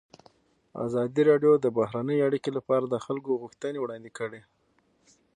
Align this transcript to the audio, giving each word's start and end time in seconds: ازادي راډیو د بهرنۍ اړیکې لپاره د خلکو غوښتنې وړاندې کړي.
ازادي 0.85 1.21
راډیو 1.29 1.53
د 1.59 1.65
بهرنۍ 1.77 2.17
اړیکې 2.27 2.51
لپاره 2.57 2.85
د 2.87 2.95
خلکو 3.05 3.39
غوښتنې 3.41 3.77
وړاندې 3.81 4.09
کړي. 4.17 4.41